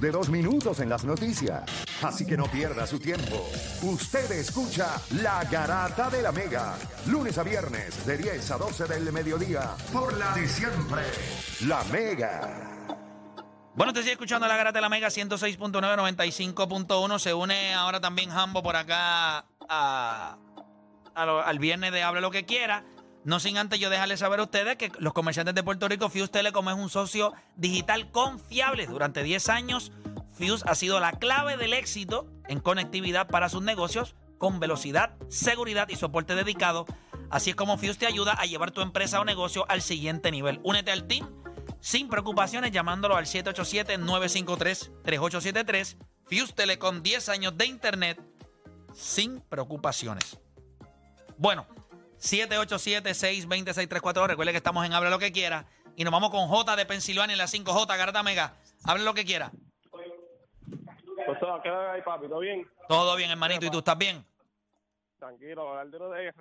[0.00, 1.62] de dos minutos en las noticias.
[2.02, 3.48] Así que no pierda su tiempo.
[3.82, 6.74] Usted escucha La Garata de la Mega,
[7.06, 11.02] lunes a viernes de 10 a 12 del mediodía, por la de siempre,
[11.66, 12.72] La Mega.
[13.74, 17.18] Bueno, te sigue escuchando la Garata de la Mega 106.9, 95.1.
[17.18, 19.44] Se une ahora también Hambo por acá
[21.14, 22.84] al viernes de Hable lo que quiera.
[23.26, 26.28] No sin antes yo dejarles saber a ustedes que los comerciantes de Puerto Rico, Fuse
[26.28, 28.86] Telecom es un socio digital confiable.
[28.86, 29.90] Durante 10 años,
[30.32, 35.88] Fuse ha sido la clave del éxito en conectividad para sus negocios con velocidad, seguridad
[35.88, 36.86] y soporte dedicado.
[37.28, 40.60] Así es como Fuse te ayuda a llevar tu empresa o negocio al siguiente nivel.
[40.62, 41.28] Únete al team
[41.80, 45.96] sin preocupaciones llamándolo al 787-953-3873.
[46.26, 48.20] Fuse Telecom, 10 años de internet
[48.94, 50.38] sin preocupaciones.
[51.38, 51.66] Bueno,
[52.26, 54.26] 787-620-6342.
[54.26, 55.66] Recuerde que estamos en Habla lo que quiera.
[55.96, 58.54] Y nos vamos con J de Pensilvania en la 5J, Garata Mega.
[58.84, 59.50] Hable lo que quiera.
[59.90, 60.06] Pues,
[61.62, 62.28] ¿qué hay, papi?
[62.28, 62.68] ¿Todo bien?
[62.88, 63.64] Todo bien, hermanito.
[63.66, 64.24] ¿Y tú estás bien?
[65.18, 66.32] Tranquilo, de de...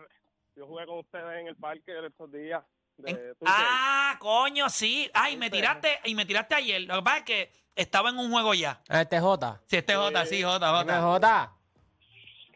[0.55, 2.63] Yo jugué con ustedes en el parque estos días.
[2.97, 3.35] De En- 2K.
[3.45, 5.09] ah, coño, sí.
[5.13, 6.81] Ay, me tiraste, y me tiraste ayer.
[6.81, 8.81] Lo que pasa es que estaba en un juego ya.
[8.89, 9.61] Este es J.
[9.65, 11.01] Si este es J, sí, J, J.
[11.01, 11.53] J.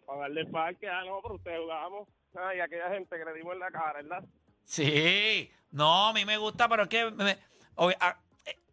[0.06, 2.08] Para del parque, ah, no, pero ustedes jugábamos.
[2.36, 4.24] Ay, aquella gente que le dimos en la cara, ¿verdad?
[4.64, 7.38] Sí, no, a mí me gusta, pero es que me-
[7.76, 8.18] obvi- a-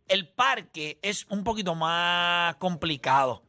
[0.09, 3.43] el parque es un poquito más complicado.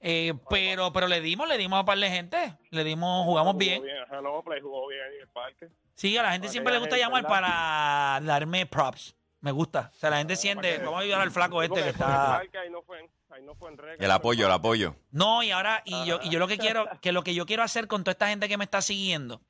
[0.00, 3.56] Eh, pero, pero le dimos, le dimos a un par de gente, le dimos, jugamos
[3.58, 3.82] bien.
[4.06, 5.68] Ajá, no, Play jugó bien en el parque.
[5.94, 7.36] Sí, a la gente siempre le gusta gente, llamar ¿verdad?
[7.36, 9.14] para darme props.
[9.42, 9.90] Me gusta.
[9.94, 12.06] O sea, la gente siente, vamos a ayudar al flaco este que está.
[12.38, 14.04] parque ahí no fue en, ahí no fue en regla.
[14.04, 14.96] El apoyo, el apoyo.
[15.10, 17.62] No, y ahora, y yo, y yo lo que quiero, que lo que yo quiero
[17.62, 19.40] hacer con toda esta gente que me está siguiendo,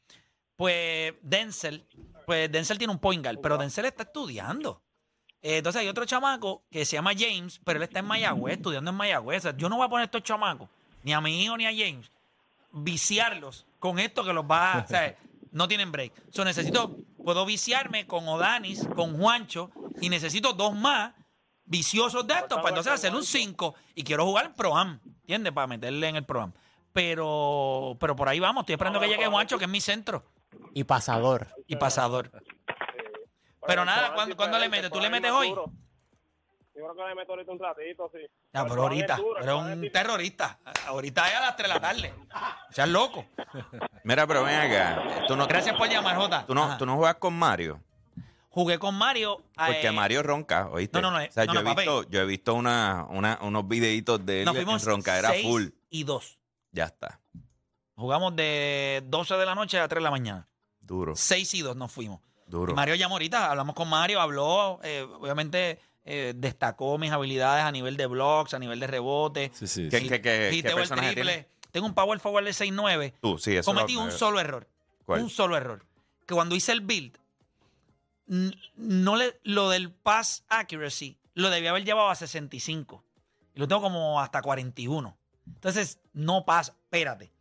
[0.56, 1.86] pues Denzel,
[2.26, 4.82] pues Denzel tiene un point guard, pero Denzel está estudiando.
[5.42, 8.90] Eh, entonces hay otro chamaco que se llama James, pero él está en Mayagüez, estudiando
[8.90, 9.38] en Mayagüez.
[9.38, 10.68] O sea, yo no voy a poner a estos chamacos,
[11.02, 12.10] ni a mi hijo ni a James,
[12.72, 14.78] viciarlos con esto que los va a.
[14.80, 15.16] O sea,
[15.52, 16.12] no tienen break.
[16.30, 19.70] So, necesito, puedo viciarme con Odanis, con Juancho,
[20.00, 21.12] y necesito dos más
[21.70, 25.52] viciosos de estos, para entonces hacer un 5 y quiero jugar en Pro-Am, ¿entiendes?
[25.52, 26.52] Para meterle en el Pro-Am.
[26.92, 30.24] Pero, pero por ahí vamos, estoy esperando que llegue Juancho, que es mi centro
[30.74, 31.46] Y pasador.
[31.68, 32.30] y pasador.
[33.66, 34.90] Pero nada, ¿cuándo- cuándo le metes?
[34.90, 35.50] ¿Tú le metes hoy?
[35.50, 35.64] Yo
[36.86, 38.18] creo que le meto ahorita un ratito, sí.
[38.52, 40.58] Ya, pero ahorita, eres un terrorista.
[40.86, 42.14] Ahorita es a las 3 de la tarde.
[42.70, 43.26] Seas loco.
[44.02, 45.24] Mira, pero ven acá.
[45.28, 46.46] Tú no, Gracias por llamar, Jota.
[46.46, 46.78] tú no, Ajá.
[46.78, 47.80] tú no juegas con Mario.
[48.50, 49.42] Jugué con Mario.
[49.56, 51.00] Porque eh, Mario ronca, ¿oíste?
[51.00, 53.38] no, no, no, O sea, no, yo, no, he visto, yo he visto una, una,
[53.42, 55.66] unos videitos de él Nos en fuimos roncadera 6 full.
[55.90, 56.38] y 2.
[56.72, 57.20] Ya está.
[57.96, 60.48] Jugamos de 12 de la noche a 3 de la mañana.
[60.80, 62.20] Duro, 6 y 2 nos fuimos.
[62.46, 62.74] duro.
[62.74, 67.96] Mario llamó ahorita, hablamos con Mario, habló, eh, obviamente eh, destacó mis habilidades a nivel
[67.96, 69.52] de blocks, a nivel de rebote.
[69.54, 69.88] Sí, sí.
[69.88, 70.08] ¿Qué, sí.
[70.08, 71.32] qué, qué, qué personaje triple.
[71.32, 71.48] tiene?
[71.70, 73.12] Tengo un power forward de 6'9".
[73.20, 74.66] Tú, sí, eso Cometí lo- un solo error.
[75.04, 75.22] ¿Cuál?
[75.22, 75.84] Un solo error.
[76.26, 77.16] Que cuando hice el build,
[78.76, 83.04] no le, lo del pass accuracy lo debía haber llevado a 65.
[83.54, 85.16] Y lo tengo como hasta 41.
[85.46, 86.76] Entonces, no pasa.
[86.84, 87.32] Espérate.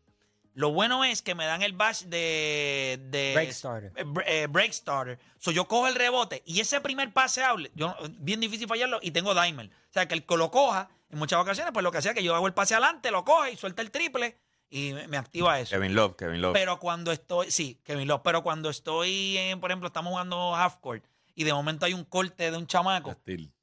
[0.56, 3.92] Lo bueno es que me dan el bash de, de Break starter.
[3.96, 5.20] eh, eh, break starter.
[5.38, 9.40] So yo cojo el rebote y ese primer paseable, yo bien difícil fallarlo y tengo
[9.40, 9.68] dimer.
[9.68, 12.24] O sea, que el que lo coja en muchas ocasiones, pues lo que hacía que
[12.24, 14.38] yo hago el pase adelante, lo coge y suelta el triple
[14.70, 15.72] y me, me activa eso.
[15.76, 16.54] Kevin Love, Kevin Love.
[16.54, 20.78] Pero cuando estoy, sí, Kevin Love, pero cuando estoy, en, por ejemplo, estamos jugando half
[20.78, 21.04] court
[21.36, 23.16] y de momento hay un corte de un chamaco,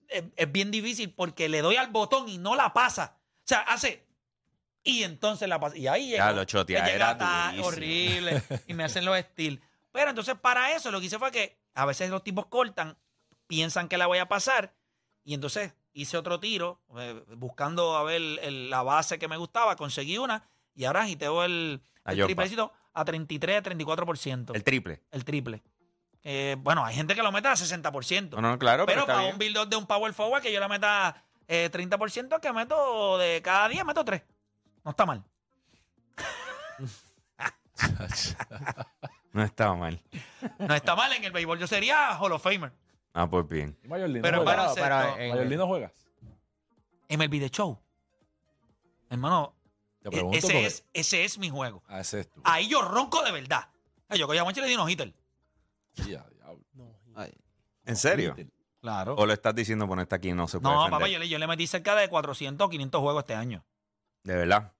[0.08, 3.16] es, es bien difícil porque le doy al botón y no la pasa.
[3.18, 4.04] O sea, hace
[4.82, 5.76] y entonces la pasa.
[5.76, 6.32] Y ahí Ya, llega.
[6.32, 7.66] lo chotea, era ta- durísimo.
[7.66, 9.60] horrible y me hacen los steals.
[9.92, 12.96] Pero entonces para eso lo que hice fue que a veces los tipos cortan,
[13.46, 14.74] piensan que la voy a pasar
[15.24, 19.76] y entonces hice otro tiro eh, buscando a ver el- la base que me gustaba,
[19.76, 24.54] conseguí una y ahora agiteo el, el triplecito a 33, 34%.
[24.54, 25.02] El triple.
[25.10, 25.62] el triple.
[26.22, 28.30] Eh, bueno, hay gente que lo mete a 60%.
[28.30, 29.32] No, no, claro, pero, pero está para bien.
[29.34, 33.40] un build-up de un power forward que yo le meta eh, 30%, que meto de
[33.42, 34.22] cada 10, meto 3.
[34.84, 35.24] No está mal.
[39.32, 40.02] No estaba mal.
[40.58, 41.58] No está mal en el béisbol.
[41.58, 42.72] Yo sería Hall of Famer.
[43.12, 43.76] Ah, pues bien.
[43.84, 44.74] ¿Y Mayor Lino Pero juegas?
[44.74, 45.20] para- Pero, pero baloncesto.
[45.22, 45.92] en- ¿Mayor Lino juegas?
[47.08, 47.78] MLB The Show.
[49.10, 49.54] Hermano,
[50.10, 51.82] Te e- pregunto ese, porque- es, ese es mi juego.
[51.88, 52.40] Ah, ese es tú.
[52.44, 53.68] Ahí yo ronco de verdad.
[54.08, 55.12] Ay, Yo cogí a Monchi y le di un hitter.
[55.96, 56.36] Diablo.
[57.84, 58.36] ¿En serio?
[58.80, 59.14] Claro.
[59.16, 60.98] ¿O lo estás diciendo por esta aquí no se puede No, defender?
[61.00, 63.64] papá, yo le, yo le metí cerca de 400 o 500 juegos este año.
[64.22, 64.72] De verdad.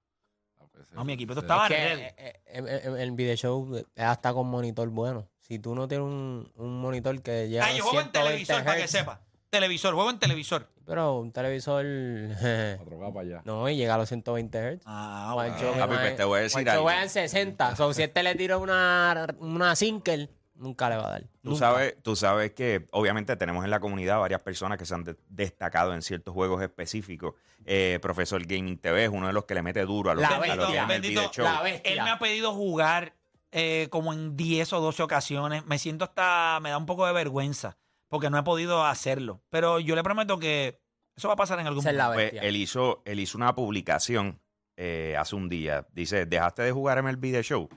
[0.59, 2.01] Ah, pues, No, mi equipo ese- estaba que, ready.
[2.01, 5.27] eh, eh, el, el- el video show es hasta con monitor bueno.
[5.39, 8.63] Si tú no tienes un, un monitor que lleva Ah, yo juego en 120 televisor
[8.65, 9.21] para que sepa.
[9.49, 10.67] Televisor, juego en televisor.
[10.85, 11.83] Pero un televisor.
[11.85, 13.41] 4K para allá.
[13.45, 14.81] no, y llega a los 120 Hz.
[14.85, 16.83] Ah, Papi, me pues te voy a decir algo.
[16.83, 17.75] juega en 60.
[17.75, 21.21] So, si este le tira una, una single, nunca le va a dar.
[21.41, 21.59] Tú Nunca.
[21.59, 25.15] sabes, tú sabes que obviamente tenemos en la comunidad varias personas que se han de-
[25.29, 27.35] destacado en ciertos juegos específicos.
[27.65, 30.29] Eh, Profesor Gaming TV es uno de los que le mete duro a los, La
[30.29, 31.45] a los bestia, que llaman el bendito, video show.
[31.45, 31.91] la bestia.
[31.93, 33.13] Él me ha pedido jugar
[33.51, 35.65] eh, como en 10 o 12 ocasiones.
[35.65, 37.77] Me siento hasta, me da un poco de vergüenza
[38.09, 39.41] porque no he podido hacerlo.
[39.49, 40.79] Pero yo le prometo que
[41.15, 42.21] eso va a pasar en algún Esa es la momento.
[42.21, 42.47] Pues, bestia.
[42.49, 44.39] él, hizo, él hizo una publicación
[44.77, 45.87] eh, hace un día.
[45.91, 47.67] Dice, ¿dejaste de jugar en el video show?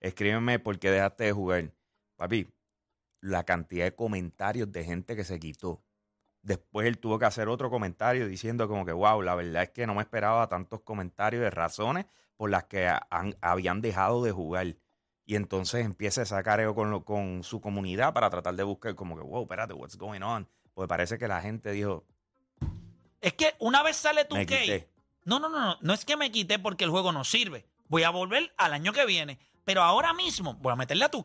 [0.00, 1.72] Escríbeme por qué dejaste de jugar.
[2.16, 2.48] Papi,
[3.20, 5.82] la cantidad de comentarios de gente que se quitó.
[6.42, 9.86] Después él tuvo que hacer otro comentario diciendo como que, wow, la verdad es que
[9.86, 12.06] no me esperaba tantos comentarios de razones
[12.36, 14.76] por las que han- habían dejado de jugar.
[15.26, 18.94] Y entonces empieza a sacar ego con, lo- con su comunidad para tratar de buscar
[18.94, 20.48] como que, wow, espérate, what's going on?
[20.72, 22.04] Porque parece que la gente dijo,
[23.20, 24.88] Es que una vez sale tu cake.
[25.24, 25.76] No, no, no, no.
[25.80, 27.66] No es que me quité porque el juego no sirve.
[27.88, 29.38] Voy a volver al año que viene.
[29.64, 31.24] Pero ahora mismo voy a meterle a tu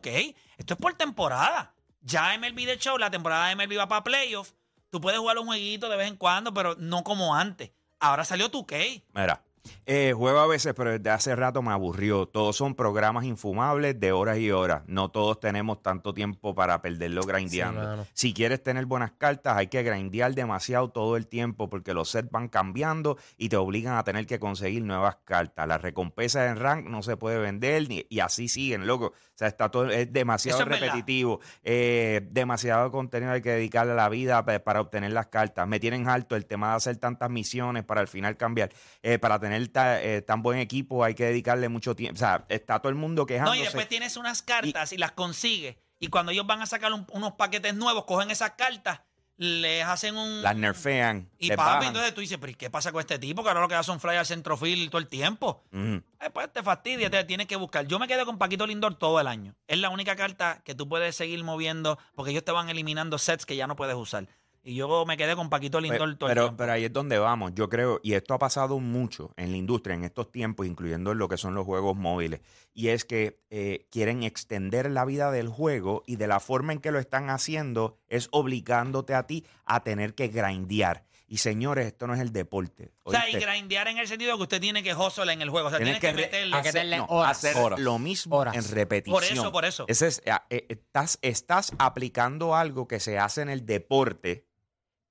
[0.56, 1.72] Esto es por temporada.
[2.00, 4.50] Ya MLB The Show, la temporada de MLB va para playoff.
[4.90, 7.70] Tú puedes jugar un jueguito de vez en cuando, pero no como antes.
[8.00, 8.66] Ahora salió tu
[9.14, 9.44] Mira,
[9.86, 12.26] eh, juego a veces, pero desde hace rato me aburrió.
[12.26, 14.82] Todos son programas infumables de horas y horas.
[14.86, 17.80] No todos tenemos tanto tiempo para perderlo grindeando.
[18.12, 22.30] si quieres tener buenas cartas, hay que grindear demasiado todo el tiempo porque los sets
[22.30, 25.66] van cambiando y te obligan a tener que conseguir nuevas cartas.
[25.68, 29.06] Las recompensas en rank no se puede vender ni- y así siguen, loco.
[29.06, 31.40] O sea, está todo, es demasiado es repetitivo.
[31.64, 35.66] eh, demasiado contenido hay que dedicarle a la vida para obtener las cartas.
[35.66, 38.70] Me tienen alto el tema de hacer tantas misiones para al final cambiar.
[39.02, 42.16] Eh, para tener ta- eh, tan buen equipo hay que dedicarle mucho tiempo.
[42.16, 43.58] O sea, está todo el mundo No, quejándose.
[43.58, 45.76] y después tienes unas cartas y, las consigues.
[45.98, 49.00] Y cuando ellos van a sacar un- unos paquetes nuevos, cogen esas cartas,
[49.36, 50.42] les hacen un.
[50.42, 51.28] las nerfean.
[51.38, 51.86] y les papi, bajan.
[51.88, 53.42] entonces tú dices, pero ¿y qué pasa con este tipo?
[53.42, 55.64] Que ahora lo que da son fly al centrofil todo el tiempo.
[55.72, 56.02] Ujú.
[56.20, 57.86] Eh, pues te fastidia, te tienes que buscar.
[57.86, 59.54] Yo me quedé con Paquito Lindor todo el año.
[59.66, 63.46] Es la única carta que tú puedes seguir moviendo porque ellos te van eliminando sets
[63.46, 64.28] que ya no puedes usar.
[64.64, 66.56] Y yo me quedé con Paquito Lindor todo el pero, tiempo.
[66.56, 67.52] pero ahí es donde vamos.
[67.54, 71.18] Yo creo, y esto ha pasado mucho en la industria en estos tiempos, incluyendo en
[71.18, 72.40] lo que son los juegos móviles,
[72.72, 76.78] y es que eh, quieren extender la vida del juego y de la forma en
[76.78, 81.04] que lo están haciendo es obligándote a ti a tener que grindear.
[81.26, 82.92] Y señores, esto no es el deporte.
[83.04, 83.50] o sea, y ¿oíste?
[83.50, 85.68] grindear en el sentido de que usted tiene que hustle en el juego.
[85.68, 86.54] O sea, Tienes que, re- meterle.
[86.56, 87.30] hacer, meterle no, horas.
[87.38, 87.80] hacer Horas.
[87.80, 88.54] lo mismo Horas.
[88.54, 89.14] en repetición.
[89.14, 89.84] Por eso, por eso.
[89.88, 94.44] Ese es, ah, eh, estás, estás aplicando algo que se hace en el deporte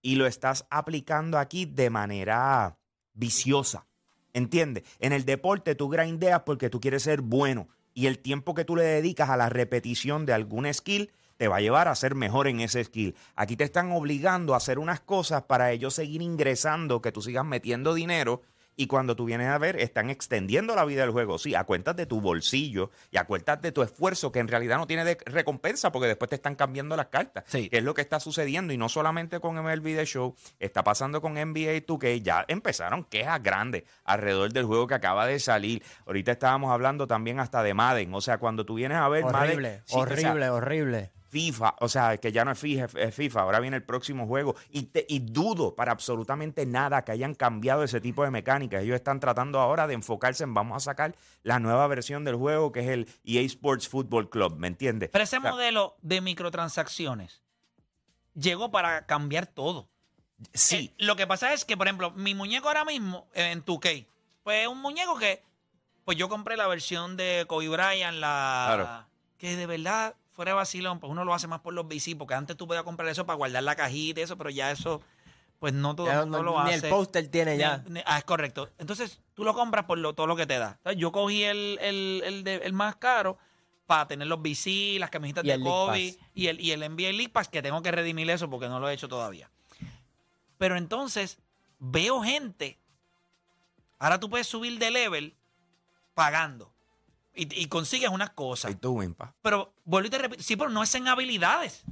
[0.02, 2.78] y lo estás aplicando aquí de manera
[3.14, 3.86] viciosa.
[4.34, 4.84] ¿Entiendes?
[5.00, 8.76] En el deporte tú grindeas porque tú quieres ser bueno y el tiempo que tú
[8.76, 12.48] le dedicas a la repetición de algún skill te va a llevar a ser mejor
[12.48, 13.16] en ese skill.
[13.36, 17.44] Aquí te están obligando a hacer unas cosas para ellos seguir ingresando, que tú sigas
[17.44, 18.44] metiendo dinero
[18.76, 21.38] y cuando tú vienes a ver, están extendiendo la vida del juego.
[21.38, 24.78] Sí, a cuentas de tu bolsillo y a cuentas de tu esfuerzo, que en realidad
[24.78, 27.44] no tiene de- recompensa porque después te están cambiando las cartas.
[27.48, 27.70] Sí.
[27.70, 28.74] Que es lo que está sucediendo.
[28.74, 32.22] Y no solamente con MLB The Show, está pasando con NBA 2K.
[32.22, 35.84] Ya empezaron quejas grandes alrededor del juego que acaba de salir.
[36.06, 38.14] Ahorita estábamos hablando también hasta de Madden.
[38.14, 39.36] O sea, cuando tú vienes a ver Madden.
[39.52, 41.12] Horrible, sí, o sea, horrible, horrible.
[41.32, 44.54] FIFA, o sea, que ya no es FIFA, es FIFA, ahora viene el próximo juego.
[44.70, 48.84] Y, te- y dudo para absolutamente nada que hayan cambiado ese tipo de mecánicas.
[48.84, 52.74] Ellos están tratando ahora de enfocarse en vamos a sacar la nueva versión del juego
[52.74, 55.10] que es el EA Sports Football Club, ¿me entiendes?
[55.10, 57.42] Pero ese O sea, modelo de microtransacciones
[58.34, 59.88] llegó para cambiar todo.
[60.54, 63.64] Sí, Eh, lo que pasa es que, por ejemplo, mi muñeco ahora mismo eh, en
[63.64, 64.06] 2K,
[64.44, 65.44] pues es un muñeco que,
[66.04, 69.08] pues yo compré la versión de Kobe Bryant, la Claro.
[69.38, 72.34] que de verdad fuera de vacilón, pues uno lo hace más por los VC, porque
[72.34, 75.02] antes tú podías comprar eso para guardar la cajita y eso, pero ya eso,
[75.60, 76.88] pues no todo Ya el mundo no- lo ni hace.
[76.88, 77.84] el póster tiene Ni ya.
[77.88, 78.70] ni- ah, es correcto.
[78.78, 80.74] Entonces, tú lo compras por lo- todo lo que te da.
[80.78, 83.38] Entonces, yo cogí el, el, el, de- el más caro
[83.86, 87.30] para tener los VC, las camisetas Y de Kobe y el, y el NBA League
[87.30, 89.52] Pass, que tengo que redimir eso porque no lo he hecho todavía.
[90.58, 91.40] Pero entonces,
[91.80, 92.80] veo gente.
[94.00, 95.36] Ahora tú puedes subir de level
[96.14, 96.71] pagando.
[97.34, 98.70] Y, y consigues unas cosas.
[98.70, 99.34] ahí tú, Wimpa.
[99.42, 101.84] Pero vuelvo y te repito, sí, pero no es en habilidades.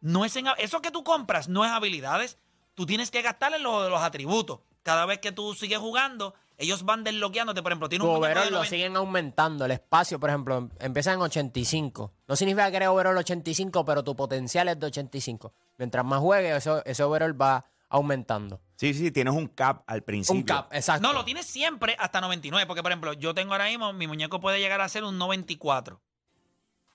[0.00, 2.38] No es en eso que tú compras no es habilidades.
[2.74, 4.60] Tú tienes que gastar en lo los atributos.
[4.82, 7.62] Cada vez que tú sigues jugando, ellos van desbloqueándote.
[7.62, 9.64] Por ejemplo, tiene un de overall lo 90 siguen aumentando.
[9.66, 12.12] El espacio, por ejemplo, em- empieza en 85.
[12.26, 15.52] No significa que eres overall 85, pero tu potencial es de 85.
[15.76, 18.60] Mientras más juegues, eso, ese overall va aumentando.
[18.76, 20.40] Sí, sí, tienes un cap al principio.
[20.40, 21.06] Un cap, exacto.
[21.06, 22.66] No, lo tienes siempre hasta 99.
[22.66, 26.00] Porque, por ejemplo, yo tengo ahora mismo, mi muñeco puede llegar a ser un 94.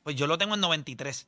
[0.02, 1.28] Pues yo lo tengo en 93.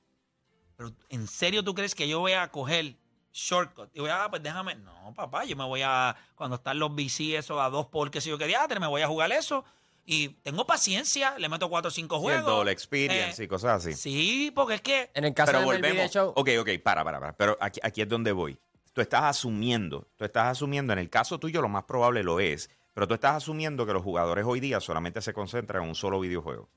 [0.78, 2.96] Pero, ¿en serio tú crees que yo voy a coger
[3.32, 3.90] shortcut.
[3.94, 4.76] Y voy a, ah, pues déjame.
[4.76, 6.16] No, papá, yo me voy a.
[6.36, 9.02] Cuando están los VC, eso a dos por qué sé yo qué diatre, me voy
[9.04, 9.64] a jugar eso.
[10.06, 12.40] Y tengo paciencia, le meto cuatro o cinco Sí, juegos.
[12.40, 13.94] el doble experience Eh, y cosas así.
[13.94, 15.12] Sí, porque es que.
[15.14, 16.12] En el caso Pero de volvemos.
[16.12, 17.34] Show, Ok, ok, para, para, para.
[17.36, 18.58] Pero aquí, aquí es donde voy.
[18.98, 22.68] Tú estás asumiendo, tú estás asumiendo, en el caso tuyo lo más probable lo es,
[22.96, 26.20] pero tú estás asumiendo que los jugadores hoy día solamente se concentran en un solo
[26.20, 26.68] videojuego.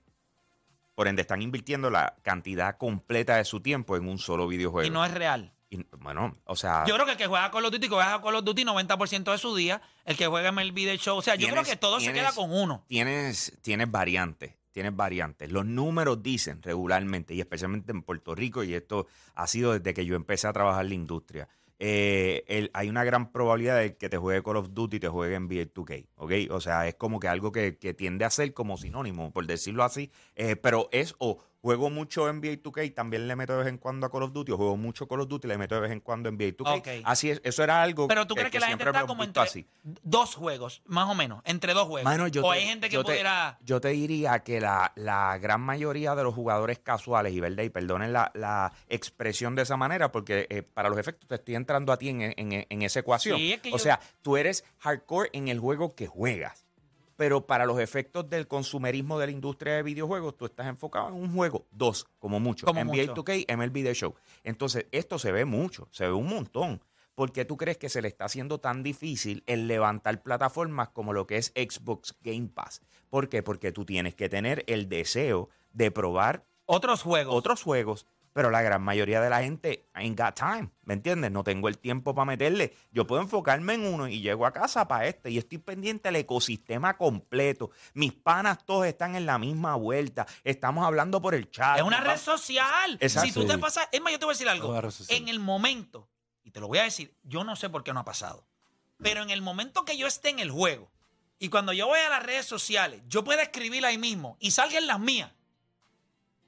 [0.95, 4.87] Por ende, están invirtiendo la cantidad completa de su tiempo en un solo videojuego.
[4.87, 5.55] Y no es real.
[5.71, 8.21] Y, bueno, o sea, Yo creo que el que juega Call of Duty, que juega
[8.21, 11.17] Call of Duty 90% de su día, el que juega MLB The Show.
[11.17, 12.85] O sea, yo creo que todo se queda con uno.
[12.87, 15.50] tienes, tienes variantes, tienes variantes.
[15.50, 20.05] Los números dicen regularmente, y especialmente en Puerto Rico, y esto ha sido desde que
[20.05, 21.49] yo empecé a trabajar en la industria,
[21.81, 25.09] eh, el- hay una gran probabilidad de que te juegue Call of Duty y te
[25.09, 26.33] juegue NBA 2K, ¿ok?
[26.51, 29.83] O sea, es como que algo que, que tiende a ser como sinónimo, por decirlo
[29.83, 33.79] así, eh, pero es o juego mucho NBA 2K, también le meto de vez en
[33.79, 35.90] cuando a Call of Duty, o juego mucho Call of Duty, le meto de vez
[35.93, 36.79] en cuando NBA 2K.
[36.79, 36.88] Ok.
[37.05, 39.67] Así es, eso era algo Pero tú crees que, la gente está como entre
[40.02, 42.05] dos juegos, más o menos, entre dos juegos.
[42.11, 43.59] Mano, yo o te- hay gente que yo te- pudiera.
[43.62, 47.71] yo te diría que la, la gran mayoría de los jugadores casuales, y verdad, y
[47.71, 51.93] perdonen la, la expresión de esa manera, porque eh, para los efectos te estoy entrando
[51.93, 53.38] a ti en, en- en esa ecuación.
[53.38, 56.64] Sí, es que o yo- sea, tú eres hardcore en el juego que juegas.
[57.21, 61.17] Pero para los efectos del consumerismo de la industria de videojuegos, tú estás enfocado en
[61.17, 62.65] un juego, dos, como mucho.
[62.65, 63.15] Como NBA mucho.
[63.15, 64.15] 2K, MLB The Show.
[64.43, 66.81] Entonces, esto se ve mucho, se ve un montón.
[67.15, 71.12] ¿Por qué tú crees que se le está haciendo tan difícil el levantar plataformas como
[71.12, 72.81] lo que es Xbox Game Pass?
[73.11, 73.43] ¿Por qué?
[73.43, 77.35] Porque tú tienes que tener el deseo de probar Otros juegos.
[77.35, 81.31] otros juegos, pero la gran mayoría de la gente ain't got time, ¿me entiendes?
[81.31, 82.75] No tengo el tiempo para meterle.
[82.93, 86.17] Yo puedo enfocarme en uno y llego a casa para este y estoy pendiente del
[86.17, 87.71] ecosistema completo.
[87.95, 90.27] Mis panas todos están en la misma vuelta.
[90.45, 91.79] Estamos hablando por el chat.
[91.79, 92.99] Es una red social.
[93.01, 93.29] Exacto.
[93.29, 93.89] Si tú te pasas.
[93.91, 94.69] Es más, yo te voy a decir algo.
[94.69, 95.19] Una red social.
[95.19, 96.09] En el momento,
[96.45, 98.47] y te lo voy a decir, yo no sé por qué no ha pasado.
[99.03, 100.91] Pero en el momento que yo esté en el juego
[101.39, 104.87] y cuando yo voy a las redes sociales, yo pueda escribir ahí mismo y salgan
[104.87, 105.33] las mías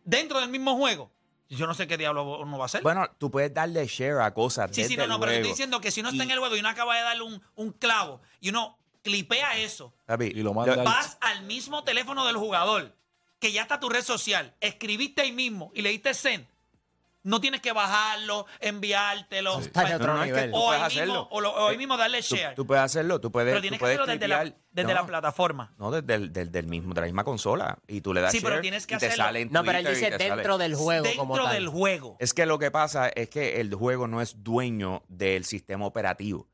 [0.05, 1.11] dentro del mismo juego.
[1.57, 2.83] Yo no sé qué diablo uno va a hacer.
[2.83, 5.81] Bueno, tú puedes darle share a cosas sí, sí, no, no, pero yo estoy diciendo
[5.81, 7.73] que si uno está Y- en el juego y uno acaba de darle un, un
[7.73, 12.37] clavo y uno clipea eso, Papi, Y lo manda al- vas al mismo teléfono del
[12.37, 12.95] jugador,
[13.39, 16.47] que ya está tu red social, escribiste ahí mismo y le diste send.
[17.25, 19.61] No tienes que bajarlo, enviártelo.
[19.61, 20.51] Está en Pa- otro No, no, es que nivel.
[20.51, 21.29] tú o, ahí mismo, hacerlo.
[21.31, 22.55] o, lo- o ahí mismo darle Tú, share.
[22.55, 24.89] tú puedes hacerlo, tú puedes, pero tú tienes que puedes hacerlo desde la, clipear- desde
[24.89, 25.75] no, la plataforma.
[25.79, 27.79] No, desde el del, del mismo, de la misma consola.
[27.87, 29.25] Y tú le das Sí, pero share tienes que y te hacerlo.
[29.25, 31.45] sale en No, pero él Twitter y dice te sale- dentro del juego como Dentro
[31.51, 31.55] tal.
[31.55, 32.17] del juego.
[32.19, 36.49] Es que lo que pasa es que el juego no es dueño del sistema operativo.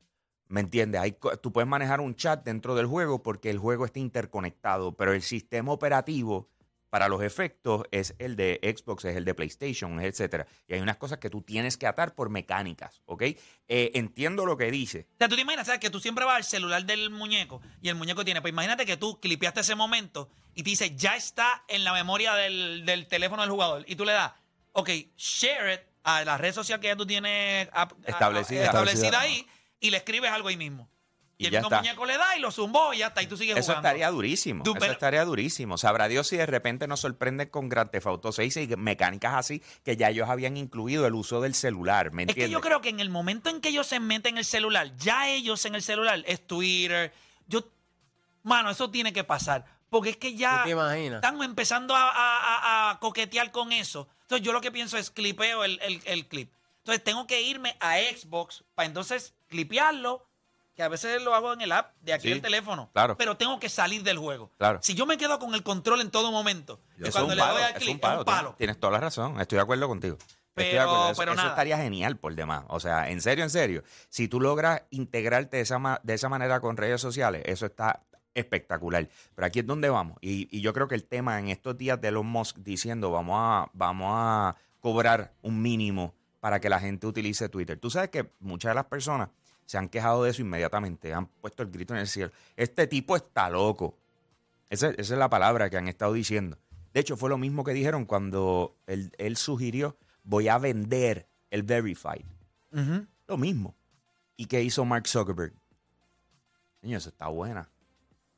[0.47, 0.99] ¿Me entiendes?
[1.01, 4.91] Hay co- tú puedes manejar un chat dentro del juego porque el juego está interconectado,
[4.95, 6.49] pero el sistema operativo
[6.89, 10.47] para los efectos es el de Xbox, es el de PlayStation, etcétera.
[10.67, 13.21] Y hay unas cosas que tú tienes que atar por mecánicas, ¿ok?
[13.67, 15.07] Eh, entiendo lo que dice.
[15.13, 15.79] O sea, tú te imaginas, ¿sabes?
[15.79, 18.41] Que tú siempre vas al celular del muñeco y el muñeco tiene.
[18.41, 22.33] Pues imagínate que tú clipeaste ese momento y te dice, ya está en la memoria
[22.33, 23.85] del, del teléfono del jugador.
[23.87, 24.31] Y tú le das,
[24.73, 28.63] ok, share it a la red social que ya tú tienes a- a- Establecida.
[28.65, 29.19] establecida Establecida.
[29.19, 29.45] ahí
[29.79, 30.89] y le escribes algo ahí mismo.
[31.41, 31.81] Y, Y el ya mismo está.
[31.81, 33.21] muñeco le da y lo zumbó y ya está.
[33.23, 33.87] Y tú sigues Eso jugando.
[33.87, 34.61] estaría durísimo.
[34.65, 35.77] Tú, eso pero- estaría durísimo.
[35.77, 39.63] Sabrá Dios si de repente nos sorprende con Grand Theft Auto 6 y mecánicas así
[39.85, 42.49] que ya ellos habían incluido el uso del celular, ¿me Es entiendes?
[42.49, 45.29] que yo creo que en el momento en que ellos se meten el celular, ya
[45.29, 47.13] ellos en el celular, es Twitter.
[47.47, 47.63] Yo,
[48.43, 49.63] mano, eso tiene que pasar.
[49.89, 51.15] Porque es que ya ¿Tú te imaginas?
[51.23, 54.09] están empezando a, a- a- a coquetear con eso.
[54.23, 56.51] Entonces yo lo que pienso es clipeo el, el- el clip.
[56.79, 60.27] Entonces tengo que irme a Xbox para entonces clipearlo,
[60.79, 62.89] que a veces lo hago en el app de aquí Sí, del teléfono.
[62.93, 63.17] claro.
[63.17, 64.49] Pero tengo que salir del juego.
[64.57, 64.79] Claro.
[64.81, 67.63] Si yo me quedo con el control en todo momento, Eso cuando le palo, doy
[67.63, 68.39] al eso es un palo, es un palo.
[68.41, 69.41] Tienes, tienes toda la razón.
[69.41, 70.15] Estoy de acuerdo contigo.
[70.55, 71.09] De Pero- acuerdo.
[71.11, 71.49] Eso, pero eso nada.
[71.49, 72.63] estaría genial por demás.
[72.69, 73.83] O sea, en serio, en serio.
[74.07, 78.01] Si tú logras integrarte de esa, de esa manera con redes sociales, eso está
[78.33, 79.09] espectacular.
[79.35, 80.17] Pero aquí es donde vamos.
[80.21, 83.35] Y, y yo creo que el tema en estos días de Elon Musk diciendo vamos
[83.37, 87.77] a, vamos a cobrar un mínimo para que la gente utilice Twitter.
[87.77, 89.27] Tú sabes que muchas de las personas
[89.69, 92.31] se han quejado de eso inmediatamente, han puesto el grito en el cielo.
[92.55, 93.99] Este tipo está loco.
[94.67, 96.57] Esa, esa es la palabra que han estado diciendo.
[96.91, 101.61] De hecho, fue lo mismo que dijeron cuando él, él sugirió, voy a vender el
[101.61, 102.25] Verified.
[103.27, 103.75] Lo mismo.
[104.37, 105.53] ¿Y qué hizo Mark Zuckerberg?
[106.81, 107.69] Niño, eso está buena.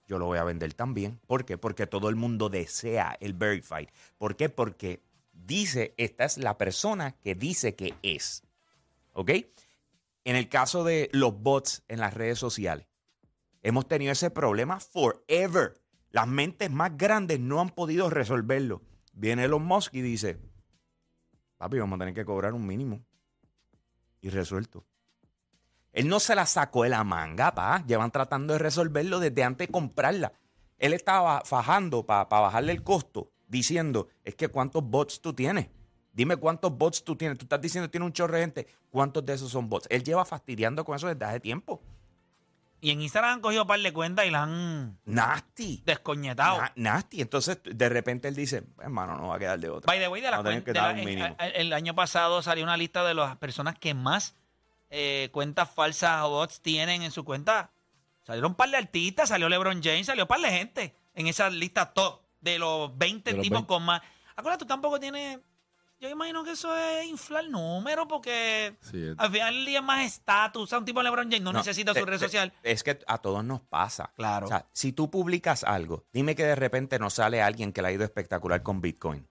[0.09, 1.17] Yo lo voy a vender también.
[1.27, 1.57] ¿Por qué?
[1.57, 3.87] Porque todo el mundo desea el Verified.
[4.17, 4.49] ¿Por qué?
[4.49, 4.99] Porque
[5.31, 8.43] dice, esta es la persona que dice que es.
[9.13, 9.31] ¿Ok?
[10.23, 12.87] En el caso de los bots en las redes sociales,
[13.63, 15.81] hemos tenido ese problema forever.
[16.11, 18.81] Las mentes más grandes no han podido resolverlo.
[19.13, 20.39] Viene Elon Musk y dice,
[21.57, 23.03] papi, vamos a tener que cobrar un mínimo.
[24.19, 24.85] Y resuelto.
[25.91, 27.83] Él no se la sacó de la manga, pa.
[27.85, 30.33] Llevan tratando de resolverlo desde antes de comprarla.
[30.77, 35.69] Él estaba fajando para bajarle el costo, diciendo, es que cuántos bots tú tienes.
[36.13, 37.37] Dime cuántos bots tú tienes.
[37.37, 38.67] Tú estás diciendo que tiene un chorro de gente.
[38.89, 39.87] ¿Cuántos de esos son bots?
[39.89, 41.81] Él lleva fastidiando con eso desde hace tiempo.
[42.83, 45.83] Y en Instagram han cogido un par de cuentas y la han Nasty.
[45.85, 46.59] descoñetado.
[46.59, 47.21] Na- nasty.
[47.21, 49.85] Entonces, de repente él dice, hermano, no va a quedar de otra.
[49.87, 53.03] By the way, de la de la- eh, eh, el año pasado salió una lista
[53.05, 54.35] de las personas que más
[54.89, 57.71] eh, cuentas falsas o bots tienen en su cuenta.
[58.23, 61.49] Salieron un par de artistas, salió LeBron James, salió un par de gente en esa
[61.49, 63.67] lista top de los 20 De los tipos 20.
[63.67, 64.01] con más.
[64.35, 65.39] Acuérdate, tú tampoco tienes.
[66.01, 69.85] Yo imagino que eso es inflar números porque Sí, es- al final del día es
[69.85, 70.67] más estatus.
[70.67, 72.51] Sea, un tipo de LeBron James no, No, necesita te- su red te- social.
[72.63, 74.11] Es que a todos nos pasa.
[74.15, 74.47] Claro.
[74.47, 77.89] O sea, si tú publicas algo, dime que de repente nos sale alguien que le
[77.89, 79.27] ha ido espectacular con Bitcoin.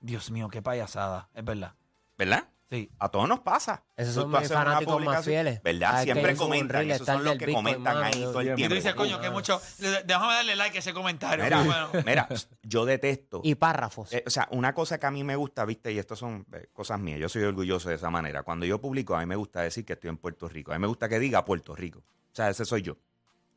[0.00, 1.28] Dios mío, qué payasada.
[1.34, 1.74] Es verdad.
[2.18, 2.48] ¿verdad?
[2.70, 2.90] Sí.
[2.98, 3.82] A todos nos pasa.
[3.96, 5.62] Esos son mis fanáticos más fieles.
[5.62, 5.96] ¿Verdad?
[5.96, 6.90] Ay, Siempre comentan.
[6.90, 8.74] Esos son los que Bitcoin, comentan mano, ahí yo- todo el yo- Y tú tiempo.
[8.74, 9.60] dices, coño, que mucho.
[10.04, 11.44] Déjame darle like a ese comentario.
[11.44, 11.88] Mira, bueno.
[12.06, 12.28] mira,
[12.62, 13.40] yo detesto.
[13.42, 14.12] Y párrafos.
[14.12, 16.68] Eh, o sea, una cosa que a mí me gusta, viste, y esto son eh,
[16.74, 18.42] cosas mías, yo soy orgulloso de esa manera.
[18.42, 20.72] Cuando yo publico, a mí me gusta decir que estoy en Puerto Rico.
[20.72, 22.00] A mí me gusta que diga Puerto Rico.
[22.00, 22.98] O sea, ese soy yo.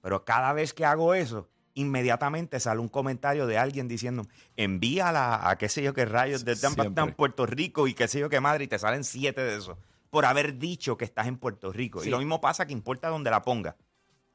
[0.01, 4.25] Pero cada vez que hago eso, inmediatamente sale un comentario de alguien diciendo,
[4.57, 6.85] envíala a qué sé yo qué rayos de Tampa.
[6.85, 9.77] Tam- Puerto Rico y qué sé yo qué madre, y te salen siete de esos
[10.09, 12.01] por haber dicho que estás en Puerto Rico.
[12.01, 12.07] Sí.
[12.09, 13.77] Y lo mismo pasa que importa donde la ponga.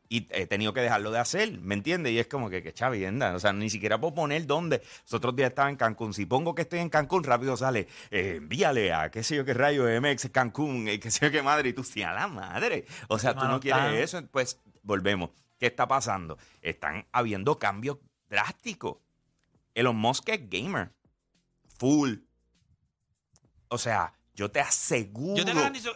[0.08, 2.12] Y he tenido que dejarlo de hacer, ¿me entiendes?
[2.12, 3.34] Y es como que, que chavienda.
[3.34, 4.80] O sea, ni siquiera puedo poner dónde.
[5.02, 6.14] Los otros días estaba en Cancún.
[6.14, 9.52] Si pongo que estoy en Cancún, rápido sale, eh, envíale a qué sé yo qué
[9.52, 11.70] rayo MX Cancún, eh, qué sé yo qué madre.
[11.70, 12.86] Y tú, sí, a la madre.
[13.08, 14.24] O sea, tú no quieres eso.
[14.30, 15.30] Pues volvemos.
[15.58, 16.38] ¿Qué está pasando?
[16.60, 17.98] Están habiendo cambios
[18.28, 18.98] drásticos.
[19.74, 20.92] Elon Musk es gamer.
[21.78, 22.14] Full.
[23.68, 25.90] O sea, yo te aseguro Yo te garantizo.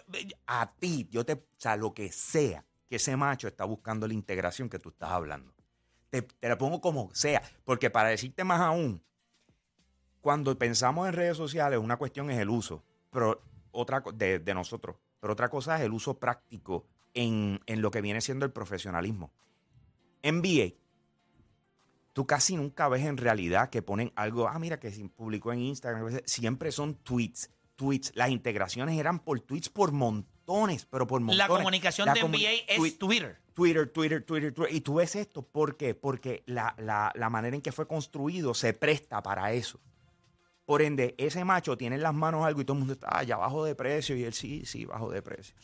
[0.46, 4.14] a ti, yo te, o sea, lo que sea, que ese macho está buscando la
[4.14, 5.54] integración que tú estás hablando.
[6.08, 9.02] Te, te la pongo como sea, porque para decirte más aún,
[10.20, 14.96] cuando pensamos en redes sociales, una cuestión es el uso, pero otra de, de nosotros,
[15.20, 19.32] pero otra cosa es el uso práctico en, en lo que viene siendo el profesionalismo.
[20.22, 20.74] NBA,
[22.12, 25.60] tú casi nunca ves en realidad que ponen algo, ah, mira que se publicó en
[25.60, 28.12] Instagram, siempre son tweets, tweets.
[28.14, 31.38] Las integraciones eran por tweets por montones, pero por montones.
[31.38, 33.38] La comunicación La de comuni- NBA es tweet- Twitter.
[33.54, 34.74] Twitter, Twitter, Twitter, Twitter.
[34.74, 35.94] Y tú ves esto, ¿por qué?
[35.94, 39.80] Porque la, la- la manera en que fue construido se presta para eso.
[40.64, 43.22] Por ende, ese macho tiene en las manos algo y todo el mundo está, ah,
[43.24, 44.16] ya bajo de precio.
[44.16, 45.54] Y él, sí, sí, bajo de precio.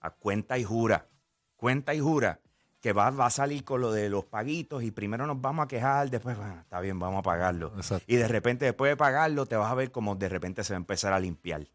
[0.00, 1.08] A cuenta y jura,
[1.56, 2.40] cuenta y jura
[2.82, 5.68] que va, va a salir con lo de los paguitos y primero nos vamos a
[5.68, 7.72] quejar, después, bueno, está bien, vamos a pagarlo.
[7.76, 8.04] Exacto.
[8.08, 10.78] Y de repente, después de pagarlo, te vas a ver como de repente se va
[10.78, 11.68] a empezar a limpiar.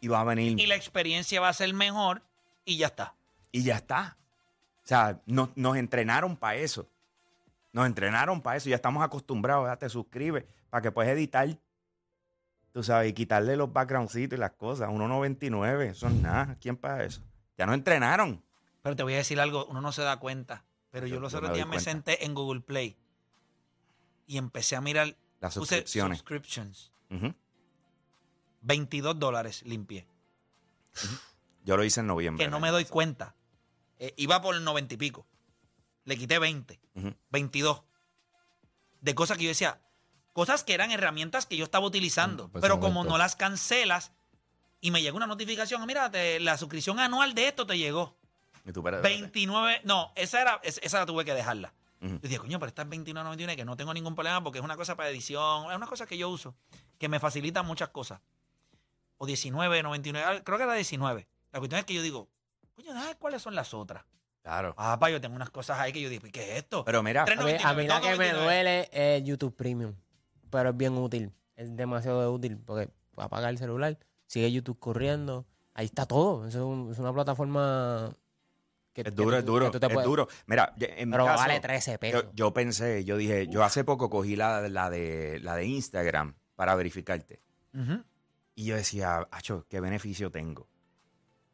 [0.00, 2.22] Y va a venir Y la experiencia va a ser mejor
[2.64, 3.14] y ya está.
[3.52, 4.16] y ya está.
[4.82, 6.86] O sea, nos, nos entrenaron para eso.
[7.72, 8.68] Nos entrenaron para eso.
[8.68, 9.66] Ya estamos acostumbrados.
[9.68, 11.48] Ya te suscribes para que puedas editar.
[12.72, 14.90] Tú sabes, y quitarle los backgroundcitos y las cosas.
[14.90, 16.56] 1.99, eso es nada.
[16.60, 17.22] ¿Quién paga eso?
[17.56, 18.42] Ya nos entrenaron.
[18.84, 20.62] Pero te voy a decir algo, uno no se da cuenta.
[20.90, 22.96] Pero yo, Yo- los otros días me senté en Google Play
[24.26, 25.16] y empecé a mirar.
[25.40, 26.18] Las puse suscripciones.
[26.18, 26.92] subscriptions.
[27.10, 27.34] Ujú.
[28.60, 30.06] 22 dólares limpié.
[31.64, 32.44] Yo lo hice en noviembre.
[32.44, 33.34] Que no me doy cuenta.
[33.98, 35.26] Eh, iba por el 90 y pico.
[36.04, 36.78] Le quité 20.
[36.94, 37.14] Ujú.
[37.30, 37.82] 22.
[39.00, 39.80] De cosas que yo decía,
[40.34, 44.12] cosas que eran herramientas que yo estaba utilizando, Mm, pues pero como no las cancelas
[44.80, 48.16] y me llegó una notificación, "Ah, mira, te- la suscripción anual de esto te llegó.
[48.64, 49.20] Y tú, espérate, espérate.
[49.22, 51.72] 29, no, esa era es- esa la tuve que dejarla.
[52.00, 54.76] Yo dije, coño, pero esta es 29.99 que no tengo ningún problema porque es una
[54.76, 56.54] cosa para edición, es una cosa que yo uso,
[56.98, 58.20] que me facilita muchas cosas.
[59.16, 61.26] O 19.99, ah, creo que era 19.
[61.52, 62.28] La cuestión es que yo digo,
[62.74, 64.04] coño, déjame ver cuáles son las otras.
[64.42, 64.74] Claro.
[64.76, 66.84] Ah, pa, yo tengo unas cosas ahí que yo digo, ¿qué es esto?
[66.84, 68.42] Pero mira, A mí, a mí la que me 99.
[68.44, 69.94] duele es YouTube Premium.
[70.50, 71.32] Pero es bien útil.
[71.56, 75.46] Es demasiado útil porque apagar el celular, sigue YouTube corriendo.
[75.72, 76.46] Ahí está todo.
[76.46, 78.14] Eso es, un- es una plataforma
[78.94, 80.28] que es que duro, tú- es duro, que es puedes- duro.
[80.46, 82.22] Mira, en mi Pero caso, vale 13 pesos.
[82.24, 86.34] Yo, yo pensé, yo dije, yo hace poco cogí la, la, de, la de Instagram
[86.54, 87.42] para verificarte.
[88.54, 90.68] Y yo decía, acho, ¿qué beneficio tengo?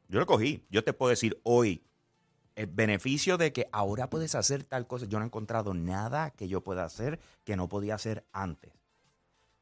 [0.08, 0.64] Yo lo cogí.
[0.70, 1.82] Yo te puedo decir hoy,
[2.56, 5.06] el beneficio de que ahora puedes hacer tal cosa.
[5.06, 8.72] Yo no he encontrado nada que yo pueda hacer que no podía hacer antes.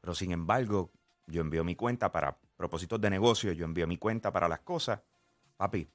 [0.01, 0.91] Pero sin embargo,
[1.27, 4.99] yo envío mi cuenta para propósitos de negocio, yo envío mi cuenta para las cosas.
[5.55, 5.87] Papi,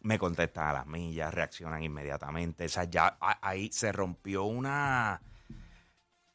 [0.00, 2.66] me contestan a las millas, reaccionan inmediatamente.
[2.66, 5.20] O sea, ya ahí se rompió una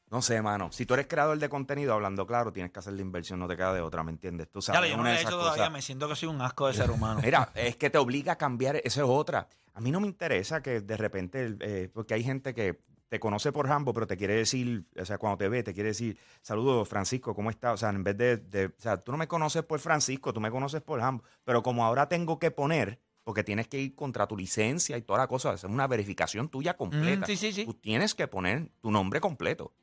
[0.09, 0.71] No sé, mano.
[0.71, 3.55] Si tú eres creador de contenido, hablando claro, tienes que hacer la inversión, no te
[3.57, 4.47] queda de otra, ¿me entiendes?
[4.51, 6.67] Tú sabes, lo, yo no lo he hecho todavía, me siento que soy un asco
[6.67, 7.19] de ser humano.
[7.23, 9.47] Mira, es que te obliga a cambiar, esa es otra.
[9.73, 13.51] A mí no me interesa que de repente, eh, porque hay gente que te conoce
[13.51, 16.87] por Rambo, pero te quiere decir, o sea, cuando te ve, te quiere decir, saludos
[16.89, 17.73] Francisco, ¿cómo estás?
[17.73, 20.41] O sea, en vez de, de- o sea, tú no me conoces por Francisco, tú
[20.41, 24.27] me conoces por Rambo, pero como ahora tengo que poner, porque tienes que ir contra
[24.27, 27.25] tu licencia y toda la cosa, hacer una verificación tuya completa.
[27.25, 27.65] Mm, sí, sí, sí.
[27.65, 29.73] Tú tienes que poner tu nombre completo.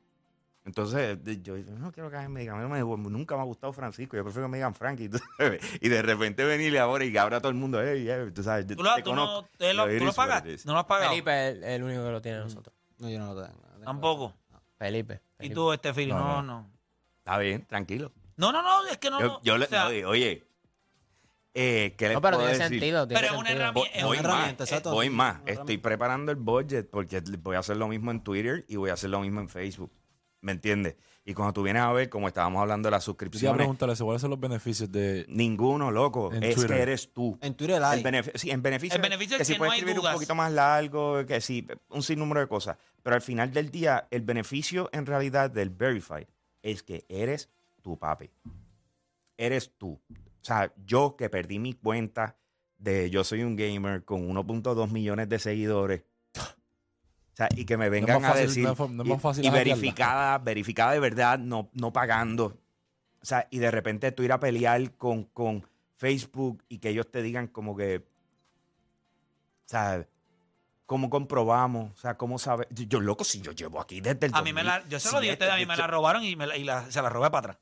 [0.65, 3.41] Entonces, yo yo no quiero que alguien me diga, a mí no me- nunca me
[3.41, 5.09] ha gustado Francisco, yo prefiero que me digan Frankie.
[5.81, 8.83] Y de repente venirle ahora y ahora todo el mundo, hey, hey", tú sabes, ¿Tú
[8.83, 9.49] lo, te tú no, conozco.
[9.57, 10.67] te lo, Lo tú lo iris pagas?
[10.67, 11.11] ¿No lo has pagado?
[11.11, 12.75] Felipe es el, el único que lo tiene de nosotros.
[12.99, 13.59] No, yo no lo tengo.
[13.63, 14.35] no tengo Tampoco.
[14.79, 15.21] Felipe.
[15.41, 16.13] ¿Y tú, este Fili?
[16.13, 16.43] No, No, no.
[16.43, 16.71] no.
[17.19, 18.13] Está bien, tranquilo.
[18.37, 19.19] No, no, no, es que no.
[19.19, 20.47] yo, no, yo le, o sea, oye, oye,
[21.55, 22.79] eh, ¿qué les No, pero puedo tiene decir?
[22.81, 23.07] sentido.
[23.09, 23.73] Tiene Pero es una sentido.
[23.73, 24.91] Voy, herramienta- es voy una más, herramienta, exacto.
[24.93, 25.37] voy Sí, más.
[25.39, 25.83] Estoy herramienta.
[25.83, 29.11] preparando el budget porque voy a hacer lo mismo en Twitter y voy a hacer
[29.11, 29.93] lo mismo en Facebook.
[30.43, 30.97] ¿Me entiendes?
[31.23, 34.23] Y cuando tú vienes a ver, como estábamos hablando de las Quería suscripciones, preguntarle, ¿cuáles
[34.23, 35.27] son los beneficios de...?
[35.29, 36.33] ninguno, loco.
[36.33, 36.77] En es Twitter.
[36.77, 37.39] que eres tú.
[37.43, 38.03] En Twitter El hay.
[38.03, 40.15] beneficio, sí, en beneficio, El beneficio que es si que puedes no hay escribir dudas.
[40.15, 42.79] un poquito más largo, que sí, un sinnúmero de cosas.
[43.03, 46.27] Pero al final del día, el beneficio en realidad del Verified
[46.63, 47.51] es que eres
[47.83, 48.31] tu papi.
[49.37, 50.01] Eres tú.
[50.41, 52.37] O sea, yo que perdí mi cuenta
[52.79, 56.03] de yo soy un gamer con 1.2 millones de seguidores.
[56.37, 58.65] O sea, y que me vengan más a fácil- decir.
[58.65, 62.57] no es no es fácil y verificada, verificada de verdad, no, no pagando.
[63.23, 67.11] O sea, y de repente tú ir a pelear con, con Facebook y que ellos
[67.11, 68.03] te digan como que, o
[69.67, 70.07] sea,
[70.87, 71.93] ¿cómo comprobamos?
[71.93, 72.67] O sea, ¿cómo sabes?
[72.71, 75.21] Yo, loco, si yo llevo aquí desde el a mí me la, yo se lo
[75.21, 77.09] dije a ustedes, a mí me la robaron y, me la, y la- se la
[77.09, 77.59] robé para atrás.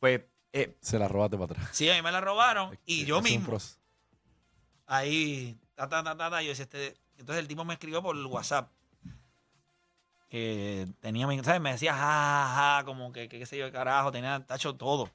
[0.00, 0.20] Pues,
[0.52, 1.68] eh, Se la robaste para atrás.
[1.72, 3.58] Sí, a mí me la robaron y yo Es un mismo.
[4.86, 8.16] Ahí, ta, ta, ta, ta, ta, yo decía, este, entonces el tipo me escribió por
[8.26, 8.70] WhatsApp.
[10.28, 11.60] Que tenía, mi- ¿sabes?
[11.60, 15.10] Me decía, ja, ja, ja, como que, qué sé yo, carajo, tenía tacho todo.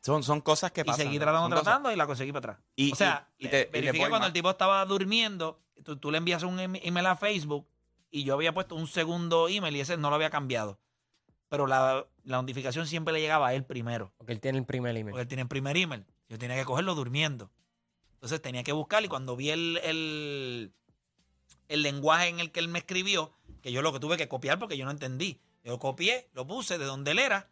[0.00, 1.06] son, son cosas que Y pasan.
[1.06, 1.24] seguí ¿no?
[1.24, 2.66] tratando, tratando y la conseguí para atrás.
[2.76, 4.26] Y- o sea, y- y te- y verifiqué cuando más.
[4.28, 7.66] el tipo estaba durmiendo, tú, tú le envías un em- email a Facebook
[8.10, 10.78] y yo había puesto un segundo email y ese no lo había cambiado.
[11.54, 14.12] Pero la, la notificación siempre le llegaba a él primero.
[14.18, 15.12] Porque él tiene el primer email.
[15.12, 16.04] Porque él tiene el primer email.
[16.28, 17.48] Yo tenía que cogerlo durmiendo.
[18.14, 20.72] Entonces tenía que buscar y cuando vi el, el,
[21.68, 23.30] el lenguaje en el que él me escribió,
[23.62, 25.40] que yo lo que tuve que copiar porque yo no entendí.
[25.62, 27.48] Yo lo copié, lo puse de donde él era,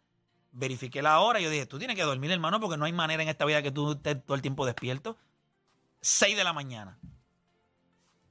[0.51, 3.23] verifiqué la hora y yo dije, tú tienes que dormir, hermano, porque no hay manera
[3.23, 5.15] en esta vida que tú estés todo el tiempo despierto.
[6.01, 6.99] 6 de la mañana.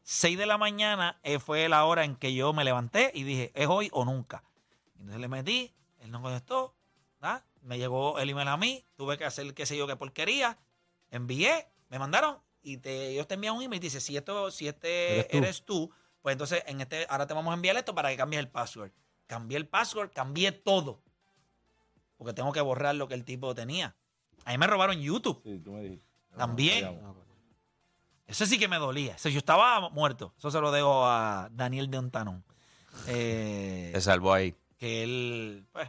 [0.03, 3.53] 6 de la mañana eh, fue la hora en que yo me levanté y dije,
[3.55, 4.45] es hoy o nunca.
[4.95, 6.75] Entonces le metí, él no contestó,
[7.21, 7.43] ¿ah?
[7.63, 10.59] me llegó el email a mí, tuve que hacer qué sé yo qué porquería,
[11.11, 14.69] envié, me mandaron y te, ellos te envían un email y dice si esto, si
[14.69, 15.91] este Eres eres tú.
[16.21, 18.93] pues entonces en este, ahora te vamos a enviar esto para que cambies el password.
[19.27, 21.03] Cambié el password, cambié todo.
[22.17, 23.97] Porque tengo que borrar lo que el tipo tenía.
[24.45, 25.41] A mí me robaron YouTube.
[25.45, 26.07] Sí, tú me dijiste.
[26.37, 26.85] También.
[26.85, 27.23] Callado.
[28.27, 29.15] Eso sí que me dolía.
[29.15, 30.33] Eso yo estaba muerto.
[30.39, 32.45] Eso se lo dejo a Daniel de Ontanon.
[33.07, 34.55] Eh, Te salvó ahí.
[34.83, 35.89] Que él, pues.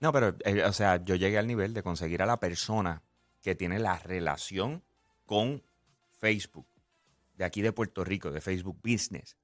[0.00, 3.04] No, pero, eh, o sea, yo llegué al nivel de conseguir a la persona
[3.42, 4.82] que tiene la relación
[5.24, 5.62] con
[6.18, 6.66] Facebook,
[7.34, 9.36] de aquí de Puerto Rico, de Facebook Business.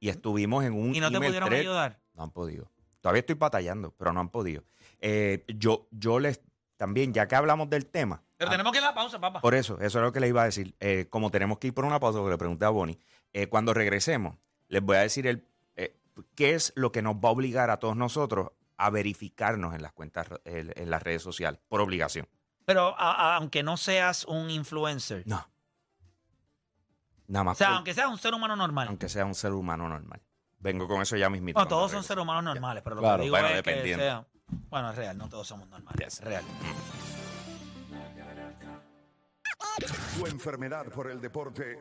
[0.00, 1.60] Y estuvimos en un y no te pudieron thread.
[1.62, 1.98] ayudar.
[2.12, 2.70] No han podido.
[3.00, 4.64] Todavía estoy batallando, pero no han podido.
[5.00, 6.42] Eh, yo, yo les,
[6.76, 9.40] también, ya que hablamos del tema, Pero ah, tenemos que ir a la pausa, papá.
[9.40, 10.74] por eso, eso es lo que les iba a decir.
[10.80, 12.98] Eh, como tenemos que ir por una pausa, porque le pregunté a Bonnie,
[13.48, 14.36] cuando regresemos,
[14.68, 15.47] les voy a decir el,
[16.34, 19.92] qué es lo que nos va a obligar a todos nosotros a verificarnos en las
[19.92, 22.28] cuentas, en, en las redes sociales, por obligación.
[22.64, 25.22] Pero a- a- aunque no seas un influencer.
[25.26, 25.48] No.
[27.26, 27.56] Nada más.
[27.56, 28.88] O sea, por- aunque seas un ser humano normal.
[28.88, 30.20] aunque sea un ser humano normal.
[30.60, 31.54] Vengo con eso ya mismito.
[31.54, 33.18] Cuando todos son seres humanos normales, pero lo Claro.
[33.18, 34.02] que digo Bueno, es dependiendo.
[34.04, 34.26] que sea...
[34.70, 36.00] Bueno, es real, no todos somos normales.
[36.18, 36.42] Es real.
[40.16, 41.76] Tu enfermedad por el deporte